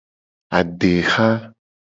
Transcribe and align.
Adeha. 0.57 1.29